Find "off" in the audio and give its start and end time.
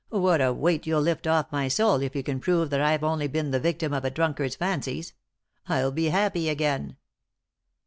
1.27-1.51